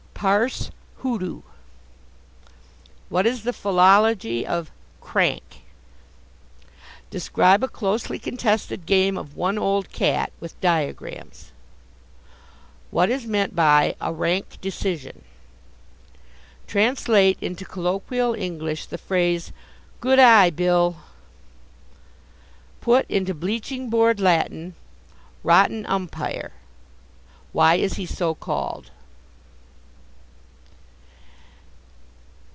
Parse 0.21 0.69
"hoodoo." 0.97 1.41
What 3.09 3.25
is 3.25 3.41
the 3.41 3.51
philology 3.53 4.45
of 4.45 4.69
"crank"? 4.99 5.63
Describe 7.09 7.63
a 7.63 7.67
closely 7.67 8.19
contested 8.19 8.85
game 8.85 9.17
of 9.17 9.35
"one 9.35 9.57
old 9.57 9.91
cat," 9.91 10.31
with 10.39 10.61
diagrams. 10.61 11.53
What 12.91 13.09
is 13.09 13.25
meant 13.25 13.55
by 13.55 13.95
"a 13.99 14.13
rank 14.13 14.61
decision"? 14.61 15.23
Translate 16.67 17.39
into 17.41 17.65
colloquial 17.65 18.35
English 18.35 18.85
the 18.85 18.99
phrase, 18.99 19.51
"Good 20.01 20.19
eye 20.19 20.51
Bill!" 20.51 20.97
Put 22.79 23.09
into 23.09 23.33
bleaching 23.33 23.89
board 23.89 24.19
Latin, 24.19 24.75
"Rotten 25.43 25.83
umpire." 25.87 26.51
Why 27.53 27.73
is 27.73 27.93
he 27.95 28.05
so 28.05 28.35
called? 28.35 28.91